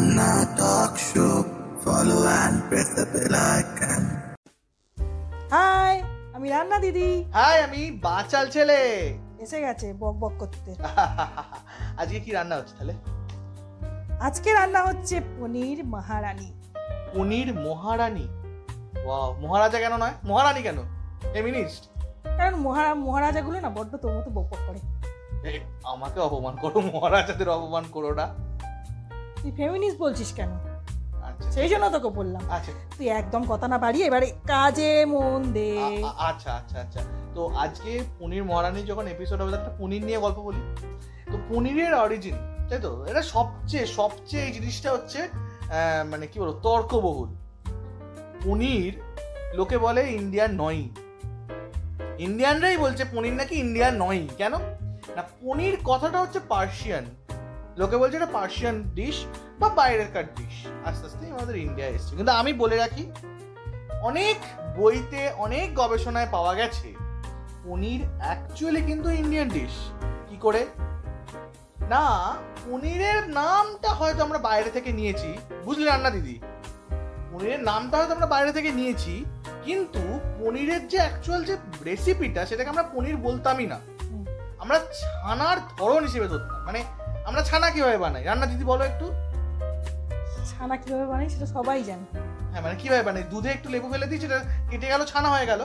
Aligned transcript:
Anna 0.00 0.46
Talk 0.58 0.94
Show. 0.96 1.34
Follow 1.84 2.20
and 2.20 2.56
press 2.68 2.88
the 2.88 3.04
bell 3.14 3.34
icon. 3.58 4.02
Hi 5.50 6.02
আমি 6.34 6.48
রান্না 6.48 6.78
দিদি। 6.78 7.24
High 7.24 7.62
আমি 7.62 7.90
বাচাল 7.90 8.48
ছেলে। 8.48 8.78
এসে 9.38 9.60
গেছে 9.60 9.92
বক 9.92 10.14
বক 10.14 10.32
করতে। 10.38 10.74
আজকে 12.00 12.20
কি 12.20 12.30
রান্না 12.30 12.56
হচ্ছে 12.56 12.74
তাহলে? 12.78 12.94
আজকে 14.20 14.52
রান্না 14.52 14.82
হচ্ছে 14.82 15.20
পনির 15.40 15.84
মহারানী। 15.84 16.52
পনির 17.14 17.54
মহারানী? 17.54 18.28
ওয়াও 19.04 19.36
মহারাজা 19.40 19.78
কেন 19.78 19.96
নয়? 19.96 20.12
মহারানী 20.24 20.62
কেন? 20.62 20.76
ফেমিনিস্ট 21.32 21.84
কারণ 22.24 22.54
মহারা 22.54 22.94
মহারাজাগুলো 22.94 23.60
না 23.60 23.70
বড্ড 23.70 23.96
তোর 23.96 24.18
মতো 24.18 24.30
বক 24.30 24.46
বক 24.46 24.58
করে। 24.66 24.78
আমাকে 25.84 26.20
অপমান 26.20 26.56
করো 26.56 26.80
মহারাজাদের 26.80 27.48
অপমান 27.48 27.84
করো 27.92 28.14
না। 28.14 28.49
তুই 29.42 29.50
ফেমিনিস্ট 29.50 29.98
বলছিস 29.98 30.32
কেন? 30.32 30.50
আচ্ছা। 31.28 31.50
সেই 31.52 31.68
জন্য 31.68 31.84
তোকে 31.90 32.08
বললাম। 32.08 32.42
আচ্ছা। 32.50 32.72
তুই 32.98 33.08
একদম 33.08 33.42
কথা 33.48 33.68
না 33.68 33.78
বাড়িয়ে 33.78 34.06
এবারে 34.06 34.26
কাজে 34.46 35.04
মন 35.06 35.40
দে। 35.52 35.70
আচ্ছা 36.18 36.50
আচ্ছা 36.54 36.76
আচ্ছা। 36.80 37.00
তো 37.34 37.42
আজকে 37.48 37.90
পনির 38.18 38.44
মহারানী 38.44 38.82
যখন 38.82 39.06
এপিসোড 39.06 39.38
হবে 39.40 39.52
একটা 39.56 39.72
পনির 39.78 40.02
নিয়ে 40.04 40.18
গল্প 40.18 40.38
বলি। 40.38 40.60
তো 41.32 41.36
পনিরের 41.48 41.94
অরিজিন 41.94 42.36
তাই 42.68 42.80
তো? 42.80 42.90
এটা 43.04 43.22
সবচেয়ে 43.22 43.86
সবচেয়ে 43.86 44.44
এই 44.46 44.52
জিনিসটা 44.52 44.92
হচ্ছে 44.92 45.20
মানে 46.10 46.26
কি 46.26 46.40
বলব 46.40 46.54
তর্কবহুল। 46.62 47.28
পনির 48.44 48.92
লোকে 49.54 49.78
বলে 49.78 50.02
ইন্ডিয়ান 50.10 50.50
নয় 50.52 50.82
ইন্ডিয়ানরাই 52.18 52.76
বলছে 52.76 53.04
পনির 53.14 53.32
নাকি 53.32 53.54
ইন্ডিয়ান 53.54 53.94
নয় 53.94 54.20
কেন? 54.36 54.54
না 55.16 55.22
পনির 55.42 55.76
কথাটা 55.84 56.18
হচ্ছে 56.20 56.40
পার্সিয়ান 56.48 57.04
লোকে 57.80 57.96
বলছে 57.96 58.16
এটা 58.16 58.26
পার্সিয়ান 58.26 58.82
ডিশ 58.82 59.24
বা 59.60 59.68
বাইরেকার 59.68 60.24
ডিশ 60.34 60.66
আস্তে 60.84 61.06
আস্তে 61.06 61.26
আমাদের 61.26 61.56
ইন্ডিয়া 61.56 61.88
এসছে। 61.88 62.16
কিন্তু 62.16 62.32
আমি 62.32 62.52
বলে 62.52 62.76
রাখি 62.76 63.12
অনেক 64.02 64.36
বইতে 64.78 65.30
অনেক 65.36 65.74
গবেষণায় 65.74 66.26
পাওয়া 66.30 66.54
গেছে 66.54 66.94
পনির 67.64 68.02
অ্যাকচুয়ালি 68.20 68.82
কিন্তু 68.82 69.10
ইন্ডিয়ান 69.10 69.48
ডিশ 69.48 69.90
কি 70.28 70.36
করে? 70.36 70.66
না 71.88 72.34
পনিরের 72.66 73.28
নামটা 73.28 73.88
হয়তো 73.88 74.24
আমরা 74.24 74.38
বাইরে 74.38 74.70
থেকে 74.70 74.92
নিয়েছি। 74.92 75.38
বুঝলি 75.64 75.84
রান্না 75.84 76.10
দিদি? 76.10 76.40
পনিরের 77.32 77.62
নামটা 77.62 77.98
হয়তো 77.98 78.14
আমরা 78.14 78.26
বাইরে 78.26 78.52
থেকে 78.52 78.72
নিয়েছি 78.72 79.24
কিন্তু 79.64 80.20
পনিরের 80.40 80.88
যে 80.88 80.98
অ্যাকচুয়াল 80.98 81.44
যে 81.44 81.56
রেসিপিটা 81.84 82.46
সেটাকে 82.46 82.70
আমরা 82.70 82.82
পনির 82.82 83.16
বলতামই 83.16 83.66
না। 83.66 83.80
আমরা 84.58 84.78
ছানার 84.78 85.56
ধরন 85.78 86.02
হিসেবে 86.02 86.28
ধরতাম। 86.28 86.64
মানে 86.64 86.84
আমরা 87.30 87.42
ছানা 87.42 87.70
কীভাবে 87.70 87.98
বানাই? 87.98 88.24
রান্না 88.24 88.46
দিদি 88.46 88.64
বলো 88.64 88.84
একটু। 88.84 89.06
ছানা 90.50 90.76
কীভাবে 90.76 91.06
বানাই 91.06 91.28
সেটা 91.28 91.46
সবাই 91.46 91.82
জানে। 91.82 92.04
হ্যাঁ 92.50 92.62
মানে 92.62 92.76
কীভাবে 92.82 93.02
বানাই? 93.02 93.22
দুধে 93.22 93.50
একটু 93.50 93.68
লেবু 93.68 93.88
ফেলে 93.92 94.06
দিই 94.06 94.20
সেটা 94.20 94.38
কেটে 94.70 94.86
গেল 94.86 95.04
ছানা 95.04 95.28
হয়ে 95.28 95.46
গেল। 95.46 95.60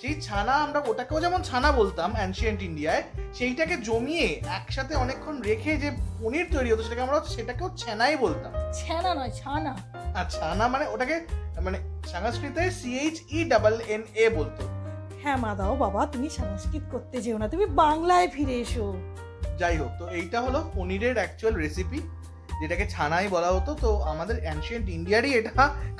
সেই 0.00 0.20
ছানা 0.20 0.52
আমরা 0.52 0.80
ওটাকেও 0.86 1.20
যেমন 1.20 1.42
ছানা 1.42 1.72
বলতাম 1.72 2.14
অ্যানশিয়েন্ট 2.14 2.62
ইন্ডিয়ায় 2.62 3.02
সেইটাকে 3.34 3.76
জমিয়ে 3.76 4.40
একসাথে 4.58 4.94
অনেকক্ষণ 4.94 5.42
রেখে 5.42 5.76
যে 5.76 5.90
পনির 6.20 6.46
তৈরি 6.52 6.68
হতো 6.72 6.82
সেটাকে 6.82 7.02
আমরা 7.02 7.18
সেটাকেও 7.36 7.68
ছানাই 7.76 8.16
বলতাম। 8.16 8.52
ছানা 8.72 9.14
নয় 9.14 9.30
ছানা। 9.30 9.72
আর 10.18 10.26
ছানা 10.30 10.68
মানে 10.68 10.84
ওটাকে 10.88 11.16
মানে 11.60 11.78
সংস্কৃতে 12.06 12.70
C H 12.70 13.16
E 13.32 13.44
double 13.44 13.74
N 13.94 14.02
A 14.14 14.30
বলতো। 14.30 14.62
হ্যাঁ 15.22 15.36
মা 15.36 15.54
দাও 15.54 15.76
বাবা 15.76 16.06
তুমি 16.06 16.28
সংস্কৃত 16.30 16.82
করতে 16.92 17.16
যেও 17.22 17.38
না 17.38 17.48
তুমি 17.48 17.66
বাংলায় 17.66 18.28
ফিরে 18.28 18.56
এসো। 18.60 18.86
যাই 19.60 19.76
হোক, 19.80 19.92
তো 20.00 20.04
এইটা 20.18 20.38
হলো 20.46 20.58
পনিরের 20.76 21.16
অ্যাকচুয়াল 21.20 21.54
রেসিপি 21.64 21.98
যেটাকে 22.60 22.84
ছানাই 22.94 23.26
বলা 23.34 23.50
হতো। 23.56 23.72
তো 23.84 23.90
আমাদের 24.12 24.36
অ্যানশিয়েন্ট 24.44 24.86
ইন্ডিয়ারই 24.96 25.30
এটা 25.38 25.52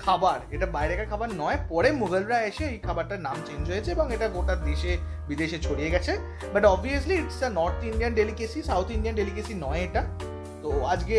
খাবার। 0.05 0.39
এটা 0.55 0.67
বাইরেকার 0.77 1.11
খাবার 1.13 1.29
নয়, 1.43 1.59
পরে 1.73 1.89
মুঘলরা 2.01 2.39
এসে 2.51 2.65
এই 2.75 2.79
খাবারটার 2.87 3.21
নাম 3.27 3.37
চেঞ্জ 3.47 3.65
হয়েছে 3.73 3.91
এবং 3.97 4.07
এটা 4.15 4.27
গোটা 4.37 4.55
দেশে, 4.69 4.93
বিদেশে 5.29 5.59
ছড়িয়ে 5.67 5.93
গেছে। 5.95 6.13
But 6.55 6.63
obviously 6.75 7.15
it's 7.23 7.41
a 7.47 7.49
north 7.61 7.79
Indian 7.91 8.13
delicacy 8.21 8.59
south 8.71 8.87
Indian 8.97 9.17
delicacy 9.21 9.55
নয় 9.65 9.81
এটা। 9.89 10.03
তো 10.63 10.71
আজকে 10.93 11.19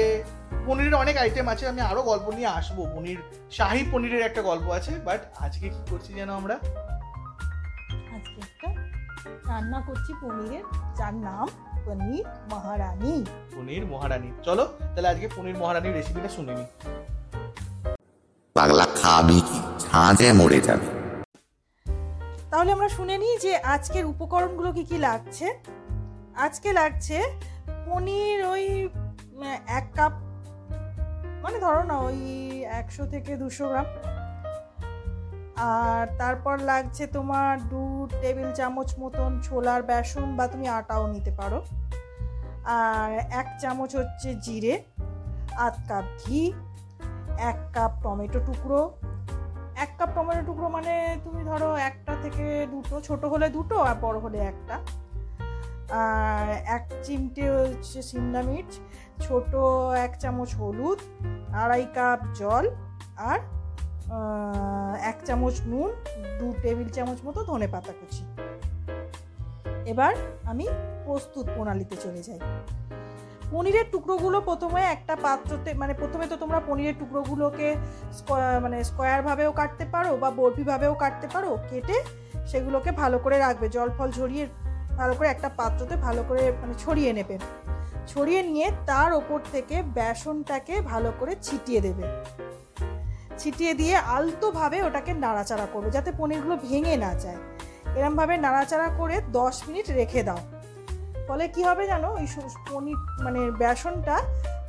পনিরের 0.67 0.95
অনেক 1.03 1.15
আইটেম 1.23 1.45
আছে, 1.53 1.63
আমি 1.71 1.81
আরও 1.89 2.01
গল্প 2.11 2.27
নিয়ে 2.37 2.49
আসব। 2.59 2.77
পনির, 2.93 3.19
শাহি 3.57 3.81
পনিরের 3.91 4.23
একটা 4.29 4.41
গল্প 4.49 4.65
আছে 4.77 4.91
বাট 5.07 5.21
আজকে 5.45 5.65
কি 5.75 5.81
করছি 5.91 6.11
যেন 6.19 6.29
আমরা? 6.39 6.55
রান্না 9.49 9.79
করছি 9.87 10.11
পনিরের, 10.21 10.65
যার 10.97 11.15
নাম 11.27 11.47
পনির 11.85 12.25
মহারানী। 12.51 13.15
পনির 13.55 13.83
মহারানী। 13.85 14.29
চলো 14.43 14.63
তাহলে 14.93 15.07
আজকে 15.07 15.27
পনির 15.35 15.57
মহারানীর 15.61 15.93
রেসিপিটা 15.93 16.29
শুনে 16.35 16.53
নিই। 16.59 16.69
পাগলা 18.55 18.85
খাবি 19.01 19.39
ঝাঁঝে 19.83 20.29
মরে 20.39 20.59
যাবে। 20.67 20.87
তাহলে 22.51 22.69
আমরা 22.71 22.89
শুনে 22.97 23.15
নিই 23.23 23.35
যে 23.45 23.53
আজকের 23.75 24.05
উপকরণগুলো 24.05 24.69
কি 24.77 24.83
কি 24.89 24.97
লাগছে। 24.97 25.47
আজকে 26.45 26.69
লাগছে 26.73 27.17
পনির 27.85 28.39
ওই 28.53 28.63
এক 29.79 29.85
কাপ 29.95 30.13
মানে 31.43 31.57
ধরো 31.59 31.83
না 31.83 31.95
ওই 32.07 32.19
একশো 32.79 33.03
থেকে 33.05 33.31
দুশো 33.35 33.65
গ্রাম। 33.69 33.87
আর 35.61 36.07
তারপর 36.17 36.57
লাগছে 36.57 37.07
তোমার 37.07 37.67
দু 37.69 38.07
টেবিল 38.21 38.53
চামচ 38.53 38.93
মতন 38.99 39.39
ছোলার 39.43 39.83
বেসন 39.83 40.35
বা 40.35 40.47
তুমি 40.47 40.67
আটাও 40.67 41.07
নিতে 41.07 41.31
পারো। 41.31 41.63
আর 42.63 43.11
এক 43.11 43.45
চামচ 43.61 43.95
হচ্ছে 43.95 44.35
জিরে, 44.35 44.83
আধ 45.57 45.73
কাপ 45.87 46.03
ঘি, 46.25 46.53
এক 47.37 47.55
কাপ 47.73 47.91
টমেটো 48.03 48.39
টুকরো। 48.39 48.91
এক 49.75 49.89
কাপ 49.97 50.09
টমেটো 50.15 50.41
টুকরো 50.45 50.69
মানে 50.69 51.17
তুমি 51.23 51.43
ধরো 51.43 51.75
একটা 51.75 52.15
থেকে 52.21 52.67
দুটো, 52.71 53.01
ছোট 53.01 53.25
হলে 53.25 53.49
দুটো 53.49 53.79
আর 53.79 53.95
বড় 54.01 54.19
হলে 54.19 54.37
একটা। 54.37 54.79
আর 55.89 56.49
এক 56.49 56.89
চিমটে 57.03 57.51
হচ্ছে 57.51 58.01
সিমলা 58.01 58.41
মির্চ, 58.41 58.79
ছোট 59.21 59.55
এক 59.97 60.19
চামচ 60.19 60.55
হলুদ, 60.55 60.99
আড়াই 61.53 61.85
কাপ 61.95 62.19
জল 62.33 62.69
আর 63.17 63.39
এক 65.11 65.17
চামচ 65.27 65.55
নুন, 65.71 65.89
দু 66.39 66.47
টেবিল 66.63 66.87
চামচ 66.95 67.19
মতো 67.27 67.39
ধনে 67.49 67.67
পাতা 67.73 67.93
কুচি। 67.99 68.23
এবার 69.91 70.13
আমি 70.51 70.65
প্রস্তুত 71.05 71.45
প্রণালীতে 71.55 71.95
চলে 72.03 72.21
যাই। 72.27 72.39
পনিরের 73.51 73.87
টুকরোগুলো 73.91 74.37
প্রথমে 74.49 74.81
একটা 74.95 75.15
পাত্রতে 75.25 75.69
মানে 75.81 75.93
প্রথমে 75.93 76.25
তো 76.31 76.35
তোমরা 76.43 76.59
পনিরের 76.67 76.95
টুকরোগুলোকে 76.99 77.67
মানে 78.63 78.77
স্কোয়ারভাবেও 78.89 79.51
কাটতে 79.59 79.85
পারো 79.93 80.11
বা 80.17 80.29
বরফিভাবেও 80.39 80.93
কাটতে 81.03 81.27
পারো, 81.33 81.51
কেটে 81.69 81.97
সেগুলোকে 82.51 82.91
ভালো 83.01 83.17
করে 83.19 83.37
রাখবে, 83.37 83.67
জল 83.75 83.89
ফল 83.97 84.09
ঝরিয়ে 84.17 84.45
ভালো 84.99 85.13
করে 85.17 85.27
একটা 85.29 85.49
পাত্রতে 85.59 85.95
ভালো 86.07 86.21
করে 86.29 86.43
মানে 86.61 86.73
ছড়িয়ে 86.83 87.11
নেবে। 87.17 87.35
ছড়িয়ে 88.07 88.41
নিয়ে 88.49 88.67
তার 88.85 89.11
ওপর 89.13 89.39
থেকে 89.51 89.75
বেসনটাকে 89.97 90.75
ভালো 90.91 91.09
করে 91.19 91.33
ছিটিয়ে 91.41 91.81
দেবে। 91.81 92.05
ছিটিয়ে 93.37 93.73
দিয়ে 93.73 93.95
আলতোভাবে 93.95 94.83
ওটাকে 94.83 95.13
নাড়াচাড়া 95.13 95.67
করবে, 95.73 95.89
যাতে 95.91 96.11
পনিরগুলো 96.17 96.57
ভেঙে 96.57 96.97
না 96.97 97.15
যায়। 97.15 97.39
এরমভাবে 97.95 98.37
নাড়াচাড়া 98.37 98.87
করে 98.97 99.21
দশ 99.31 99.55
মিনিট 99.67 99.91
রেখে 99.91 100.23
দাও। 100.23 100.37
ফলে 101.27 101.47
কি 101.47 101.63
হবে 101.63 101.87
জানো, 101.87 102.07
ওই 102.07 102.27
পনির 102.69 102.95
মানে 103.23 103.51
বেসনটা 103.51 104.17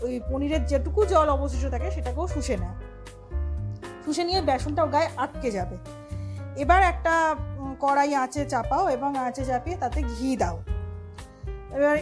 ওই 0.03 0.21
পনিরের 0.31 0.67
যেটুকু 0.67 1.05
জল 1.05 1.29
অবশিষ্ট 1.29 1.67
থাকে 1.71 1.91
সেটাকেও 1.91 2.29
শুষে 2.29 2.57
নেয় 2.57 2.77
শুষে 4.05 4.25
নিয়ে 4.25 4.41
বেসনটাও 4.41 4.87
গায়ে 4.87 5.09
আটকে 5.17 5.51
যাবে। 5.51 5.77
এবার 6.57 6.83
একটা 6.83 7.37
কড়াই 7.81 8.15
আঁচে 8.15 8.45
চাপাও 8.45 8.89
এবং 8.89 9.17
আঁচে 9.17 9.45
চাপিয়ে 9.45 9.77
তাতে 9.77 10.03
ঘি 10.03 10.37
দাও। 10.37 10.63
এবার 11.77 11.97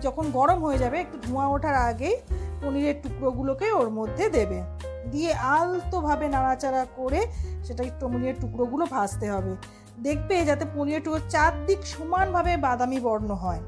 যখন 0.00 0.30
গরম 0.30 0.64
হয়ে 0.64 0.78
যাবে, 0.78 1.00
একটু 1.00 1.18
ধোঁয়া 1.26 1.46
ওঠার 1.46 1.74
আগেই 1.74 2.16
পনিরের 2.62 2.94
টুকরোগুলোকে 3.02 3.72
ওর 3.72 3.90
মধ্যে 3.90 4.28
দেবে। 4.28 4.62
দিয়ে 5.10 5.32
আলতোভাবে 5.32 6.28
নাড়াচাড়া 6.28 6.86
করে 6.96 7.20
সেটা 7.64 7.84
পনিরের 8.00 8.34
টুকরোগুলো 8.40 8.86
ভাজতে 8.86 9.30
হবে। 9.30 9.56
দেখবে 10.00 10.44
যাতে 10.44 10.64
পনিরের 10.74 11.02
টুকরো 11.02 11.20
চারদিক 11.30 11.86
সমানভাবে 11.86 12.56
বাদামি 12.56 13.00
বর্ণ 13.00 13.30
হয়। 13.34 13.60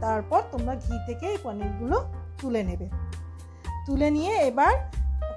তারপর 0.00 0.42
তোমরা 0.52 0.74
ঘি 0.74 0.98
থেকে 1.06 1.26
এই 1.26 1.38
পনিরগুলো 1.42 1.96
তুলে 2.40 2.62
নেবে। 2.62 2.88
তুলে 3.86 4.10
নিয়ে 4.10 4.32
এবার 4.32 4.74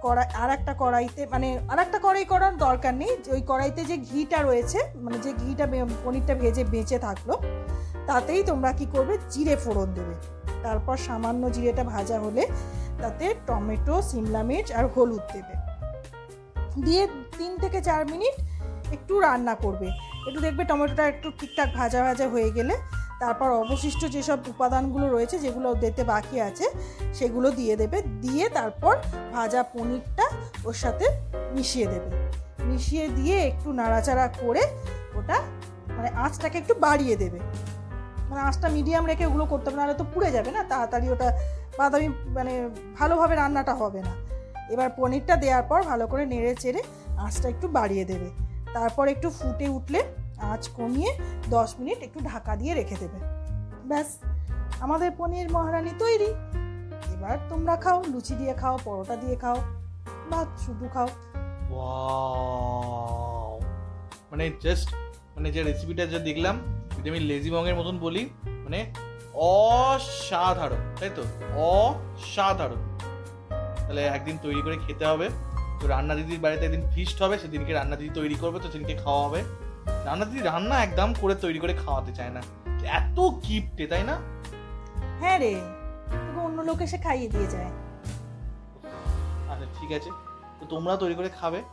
কড়াই 0.01 0.25
আর 0.33 0.49
একটা 0.49 0.73
কড়াইতে 0.79 1.27
মানে 1.31 1.59
আর 1.69 1.79
একটা 1.79 1.99
কড়াই 2.03 2.25
করার 2.25 2.57
দরকার 2.57 2.93
নেই। 2.93 3.17
ওই 3.27 3.41
কড়াইতে 3.47 3.85
যে 3.85 3.97
ঘিটা 3.97 4.41
রয়েছে 4.41 4.79
মানে 4.95 5.17
যে 5.17 5.33
ঘিটা 5.33 5.67
পনিরটা 6.03 6.35
ভেজে 6.35 6.63
বেঁচে 6.63 6.99
থাকল, 6.99 7.29
তাতেই 8.07 8.43
তোমরা 8.43 8.71
কি 8.71 8.85
করবে? 8.85 9.17
জিরে 9.29 9.55
ফোড়ন 9.55 9.93
দেবে। 9.93 10.40
তারপর 10.63 10.95
সামান্য 11.07 11.43
জিরেটা 11.51 11.83
ভাজা 11.93 12.17
হলে 12.19 12.43
তাতে 13.01 13.25
টমেটো, 13.47 13.95
সিমলা 14.01 14.41
মির্চ 14.43 14.67
আর 14.71 14.85
হলুদ 14.93 15.23
দেবে। 15.33 15.53
দিয়ে 16.85 17.03
তিন 17.37 17.51
থেকে 17.57 17.79
চার 17.81 18.01
মিনিট 18.11 18.35
একটু 18.93 19.13
রান্না 19.19 19.55
করবে। 19.55 19.87
একটু 20.27 20.39
দেখবে 20.41 20.63
টমেটোটা 20.63 21.03
একটু 21.07 21.27
ঠিকঠাক 21.39 21.69
ভাজা 21.75 21.99
ভাজা 22.03 22.25
হয়ে 22.29 22.51
গেলে 22.51 22.75
তারপর 23.21 23.49
অবশিষ্ট 23.63 24.01
যেসব 24.05 24.39
উপাদানগুলো 24.49 25.05
রয়েছে 25.09 25.35
যেগুলো 25.39 25.67
দিতে 25.73 26.03
বাকি 26.03 26.37
আছে, 26.41 26.65
সেগুলো 27.13 27.47
দিয়ে 27.51 27.75
দেবে। 27.75 27.97
দিয়ে 28.21 28.45
তারপর 28.49 28.93
ভাজা 29.33 29.61
পনিরটা 29.73 30.25
ওর 30.65 30.73
সাথে 30.73 31.05
মিশিয়ে 31.55 31.87
দেবে। 31.87 32.09
মিশিয়ে 32.69 33.05
দিয়ে 33.09 33.35
একটু 33.47 33.69
নাড়াচাড়া 33.71 34.27
করে 34.41 34.63
ওটা 35.15 35.37
মানে 35.97 36.09
আঁচটাকে 36.23 36.57
একটু 36.57 36.73
বাড়িয়ে 36.79 37.15
দেবে। 37.15 37.39
মানে 38.31 38.41
আঁচটা 38.41 38.69
মিডিয়াম 38.69 39.05
রেখে 39.05 39.25
ওগুলো 39.25 39.45
করতে 39.45 39.69
হবে, 39.69 39.77
নাহলে 39.77 39.93
তো 39.93 40.05
পুড়ে 40.13 40.31
যাবে 40.31 40.51
না 40.51 40.63
তাড়াতাড়ি 40.63 41.09
ওটা। 41.09 41.37
বাদামি 41.77 42.07
মানে 42.07 42.69
ভালোভাবে 42.99 43.35
রান্নাটা 43.35 43.73
হবে 43.73 44.01
না। 44.01 44.13
এবার 44.73 44.89
পনিরটা 44.97 45.35
দেওয়ার 45.35 45.63
পর 45.63 45.83
ভালো 45.83 46.07
করে 46.07 46.25
নেড়ে 46.25 46.55
চেড়ে 46.55 46.81
আঁচটা 47.17 47.49
একটু 47.49 47.67
বাড়িয়ে 47.67 48.05
দেবে। 48.05 48.29
তারপর 48.73 49.07
একটু 49.07 49.29
ফুটে 49.29 49.67
উঠলে 49.69 50.03
আঁচ 50.51 50.69
কমিয়ে 50.69 51.11
দশ 51.49 51.75
মিনিট 51.79 51.99
একটু 52.03 52.19
ঢাকা 52.19 52.55
দিয়ে 52.55 52.73
রেখে 52.73 52.95
দেবে। 52.95 53.19
ব্যাস, 53.85 54.09
আমাদের 54.79 55.11
পনির 55.17 55.51
মহারানি 55.51 55.93
তৈরি। 55.99 56.29
এবার 57.13 57.37
তোমরা 57.49 57.75
খাও, 57.75 58.03
লুচি 58.07 58.35
দিয়ে 58.35 58.53
খাও, 58.53 58.77
পরোটা 58.85 59.15
দিয়ে 59.15 59.35
খাও, 59.35 59.57
বা 60.31 60.45
শুধু 60.57 60.85
খাও! 60.93 61.09
মানে 64.31 64.51
জাস্ট 64.63 64.87
মানে 65.35 65.51
যে 65.51 65.63
রেসিপিটা 65.63 66.05
যে 66.05 66.19
দেখলাম 66.19 66.55
যদি 67.01 67.09
আমি 67.13 67.21
লেজি 67.29 67.49
বঙ্গের 67.51 67.75
মতন 67.75 67.95
বলি 67.99 68.29
মানে 68.65 68.79
অসাধারণ 69.33 70.81
তাই 70.99 71.11
তো? 71.15 71.23
অসাধারণ। 71.73 72.81
তাহলে 73.77 74.01
একদিন 74.01 74.37
তৈরি 74.37 74.61
করে 74.61 74.77
খেতে 74.87 75.05
হবে। 75.05 75.27
তো 75.79 75.87
রান্না 75.87 76.15
দিদির 76.15 76.39
বাড়িতে 76.39 76.65
একদিন 76.65 76.83
ফিস্ট 76.95 77.17
হবে 77.23 77.35
সেদিনকে 77.39 77.73
রান্না 77.73 77.95
দিদি 77.95 78.11
তৈরি 78.13 78.35
করবে 78.35 78.59
তো 78.59 78.67
সেদিনকে 78.71 78.95
খাওয়া 79.03 79.21
হবে। 79.27 79.39
রান্না 80.05 80.25
দিদি 80.25 80.41
রান্না 80.41 80.75
একদম 80.83 81.13
করে 81.21 81.35
তৈরি 81.35 81.59
করে 81.59 81.73
খাওয়াতে 81.73 82.11
চায় 82.11 82.29
না। 82.29 82.41
এত 82.99 83.17
কিপটে 83.43 83.87
তাই 83.87 84.03
না? 84.03 84.15
হ্যাঁ 85.19 85.39
রে 85.39 85.53
অন্য 86.45 86.61
লোক 86.61 86.81
এসে 86.81 86.97
খাইয়ে 86.97 87.27
দিয়ে 87.27 87.47
যায়। 87.47 87.71
আচ্ছা 89.51 89.65
ঠিক 89.79 89.91
আছে। 89.91 90.09
তো 90.59 90.63
তোমরা 90.69 90.95
তৈরি 90.95 91.15
করে 91.15 91.29
খাবে। 91.29 91.63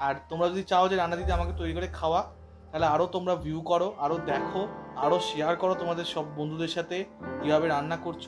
আর 0.00 0.14
তোমরা 0.28 0.48
যদি 0.48 0.62
চাও 0.62 0.88
যে 0.88 0.96
রান্না 0.96 1.16
দিদি 1.16 1.32
আমাকে 1.32 1.52
তৈরি 1.52 1.72
করে 1.72 1.88
খাওয়া 1.92 2.20
তাহলে 2.70 2.86
আরও 2.94 3.06
তোমরা 3.14 3.34
ভিউ 3.44 3.60
করো 3.70 3.88
আরও 4.04 4.16
দেখো 4.30 4.62
আরও 5.04 5.18
শেয়ার 5.28 5.54
করো 5.62 5.74
তোমাদের 5.82 6.06
সব 6.14 6.24
বন্ধুদের 6.38 6.72
সাথে 6.76 6.96
কীভাবে 7.40 7.66
রান্না 7.68 7.96
করছ। 8.06 8.24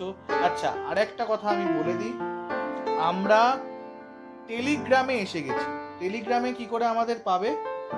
আচ্ছা 0.46 0.70
আর 0.88 0.96
একটা 1.04 1.24
কথা 1.30 1.46
আমি 1.54 1.66
বলে 1.78 1.94
দিই 2.00 2.14
আমরা 3.10 3.40
টেলিগ্রামে 4.48 5.14
এসে 5.24 5.40
গেছি। 5.46 5.66
টেলিগ্রামে 6.00 6.50
কি 6.58 6.66
করে 6.72 6.84
আমাদের 6.94 7.18
পাবে? 7.28 7.50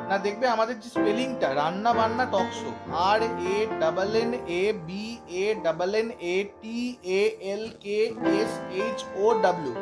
না 0.09 0.17
দেখবে 0.27 0.47
আমাদের 0.55 0.77
যে 0.83 0.89
স্পেলিংটা 0.97 1.49
রান্না 1.61 1.93
বান্না 1.99 2.25
talk show 2.35 2.71
R 3.11 3.21
A 3.55 3.57
double 3.81 4.13
N 4.23 4.31
A 4.61 4.65
B 4.87 5.05
A 5.43 5.45
double 5.65 5.93
N 6.01 6.09
A 6.35 6.37
T 6.63 6.79
A 7.21 7.23
L 7.53 7.65
K 7.85 7.99
S 8.39 8.53
H 8.81 8.99
O 9.23 9.25
W 9.43 9.75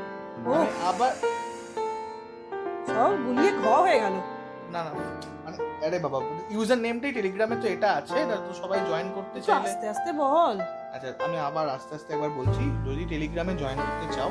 আবার 0.90 1.12
সব 2.88 3.12
গুলিয়ে 3.24 3.52
খ 3.60 3.62
হয়ে 3.84 4.00
গেল। 4.04 4.16
না 4.74 4.80
না। 4.86 4.90
মানে 5.44 5.56
আরে 5.86 5.98
বাবা 6.04 6.18
ইউজার 6.54 6.78
নেমটাই 6.86 7.12
টেলিগ্রামে 7.18 7.56
তো 7.62 7.66
এটা 7.74 7.88
আছে 7.98 8.14
এটা 8.24 8.36
তো 8.46 8.52
সবাই 8.62 8.78
জয়েন 8.90 9.08
করতে 9.16 9.38
চাইলে। 9.44 9.68
আস্তে 9.68 9.86
আস্তে 9.92 10.10
বল। 10.22 10.56
আচ্ছা 10.94 11.08
আমি 11.26 11.36
আবার 11.48 11.66
আস্তে 11.76 11.92
আস্তে 11.98 12.10
একবার 12.14 12.32
বলছি 12.38 12.62
যদি 12.86 13.02
টেলিগ্রামে 13.12 13.54
জয়েন 13.62 13.78
করতে 13.86 14.06
চাও 14.16 14.30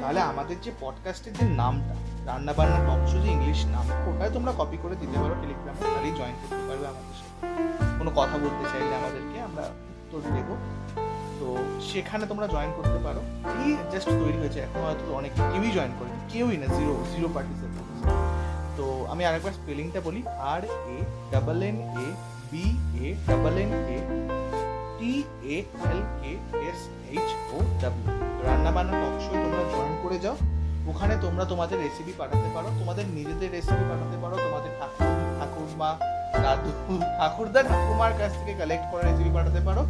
তাহলে 0.00 0.20
আমাদের 0.30 0.56
যে 0.64 0.70
পডকাস্টের 0.82 1.32
যে 1.38 1.44
নামটা 1.62 1.94
রান্না 2.28 2.52
বান্না 2.58 2.78
টক 2.86 3.00
শো 3.10 3.18
যে 3.24 3.30
ইংলিশ 3.36 3.60
নাম 3.74 3.86
ওটাই 4.08 4.30
তোমরা 4.36 4.52
কপি 4.60 4.78
করে 4.82 4.94
দিতে 5.02 5.16
পারো 5.22 5.34
টেলিগ্রামে 5.42 5.80
তাহলেই 5.92 6.14
জয়েন 6.20 6.36
করতে 6.40 6.62
পারবে 6.68 6.86
আমাদের 6.92 7.14
সাথে। 7.20 7.34
কোনো 7.98 8.10
কথা 8.18 8.36
বলতে 8.44 8.64
চাইলে 8.72 8.94
আমাদেরকে 9.00 9.36
আমরা 9.48 9.64
উত্তর 9.92 10.20
দেব। 10.36 10.48
তো 11.40 11.46
সেখানে 11.90 12.24
তোমরা 12.30 12.46
জয়েন 12.54 12.70
করতে 12.78 12.98
পারো। 13.06 13.20
এই 13.64 13.70
জাস্ট 13.92 14.08
তৈরি 14.22 14.38
হয়েছে 14.42 14.58
এখন 14.66 14.80
হয়তো 14.86 15.04
অনেক 15.20 15.32
কেউই 15.52 15.70
জয়েন 15.76 15.92
করেনি 15.98 16.18
কেউই 16.32 16.56
না 16.62 16.66
জিরো 16.76 16.94
জিরো 17.14 17.28
পার্টিসিপেন্ট 17.36 17.83
আমি 19.14 19.24
আরেকবার 19.30 19.54
স্পেলিংটা 19.60 20.00
বলি 20.00 20.20
R 20.52 20.62
A 20.94 20.96
double 21.32 21.60
N 21.68 21.76
A 22.04 22.08
B 22.50 22.64
A 23.06 23.08
double 23.28 23.56
N 23.62 23.70
A 23.96 23.98
T 24.98 25.12
A 25.54 25.56
L 25.90 26.00
K 26.20 26.32
S 26.68 26.80
H 27.12 27.28
O 27.54 27.56
W 27.82 28.14
রান্না 28.46 28.70
বান্না 28.76 28.96
শো 29.24 29.32
তোমরা 29.42 29.62
জয়েন 29.72 29.94
করে 30.02 30.18
যাও, 30.24 30.36
ওখানে 30.90 31.14
তোমরা 31.24 31.44
তোমাদের 31.44 31.76
রেসিপি 31.84 32.12
পাঠাতে 32.20 32.48
পারো, 32.54 32.68
তোমাদের 32.80 33.04
নিজেদের 33.16 33.50
রেসিপি 33.56 33.84
পাঠাতে 33.90 34.16
পারো, 34.22 34.34
তোমাদের 34.46 34.72
ঠাকুর, 34.80 35.06
ঠাকুরমা 35.38 35.90
দাদু 36.44 36.70
ঠাকুরদা, 37.18 37.60
ঠাকুমার 37.70 38.12
কাছ 38.20 38.32
থেকে 38.38 38.52
কালেক্ট 38.60 38.86
করা 38.92 39.02
রেসিপি 39.02 39.30
পাঠাতে 39.36 39.60
পারো। 39.68 39.82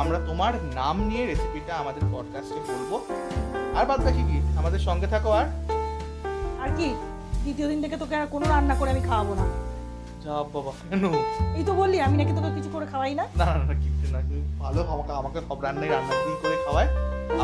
আমরা 0.00 0.18
তোমার 0.28 0.52
নাম 0.78 0.96
নিয়ে 1.08 1.24
রেসিপিটা 1.26 1.72
আমাদের 1.82 2.02
পডকাস্টে 2.12 2.60
বলব। 2.68 2.92
আর 3.78 3.84
বাদ 3.90 4.00
বাকি 4.06 4.22
কি? 4.30 4.38
আমাদের 4.60 4.80
সঙ্গে 4.88 5.08
থাকো 5.14 5.30
আর? 5.40 5.46
আর 6.64 6.70
কি? 6.78 6.88
দ্বিতীয় 7.44 7.66
দিন 7.70 7.78
থেকে 7.84 7.96
তোকে 8.02 8.14
আর 8.20 8.26
কোনো 8.34 8.44
রান্না 8.54 8.74
করে 8.80 8.90
আমি 8.94 9.02
খাওয়াবো 9.08 9.32
না। 9.40 9.46
যা 10.24 10.34
বাবা 10.54 10.72
কেন? 10.80 11.04
এই 11.58 11.64
তো 11.68 11.72
বললি 11.80 11.96
আমি 12.06 12.16
নাকি 12.20 12.32
তোকে 12.38 12.50
কিছু 12.56 12.70
করে 12.74 12.86
খাওয়াই 12.92 13.14
না। 13.20 13.24
না 13.40 13.44
না 13.44 13.64
না 13.68 13.74
না 14.14 14.20
তুমি 14.28 14.42
ভালো 14.62 14.80
আমাকে 14.94 15.12
আমাকে 15.20 15.38
সব 15.48 15.58
রান্নাই 15.66 15.88
রান্না 15.94 16.14
দিয়ে 16.24 16.38
করে 16.42 16.56
খাওয়ায়। 16.64 16.90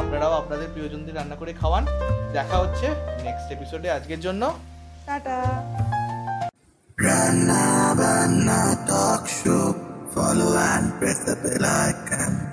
আপনারাও 0.00 0.34
আপনাদের 0.40 0.68
প্রিয়জনদের 0.74 1.14
রান্না 1.18 1.36
করে 1.40 1.52
খাওয়ান। 1.60 1.84
দেখা 2.36 2.56
হচ্ছে 2.62 2.86
নেক্সট 3.26 3.48
এপিসোডে 3.56 3.88
আজকের 3.96 4.20
জন্য। 4.20 4.42
Tata. 5.06 5.38
Rana 7.06 7.94
Bana 8.00 8.60
Talk 8.88 9.22
Show. 9.38 9.66
Follow 10.14 10.52
and 10.70 10.86
press 10.98 11.18
the 11.26 11.34
bell 11.42 11.64
icon. 11.88 12.47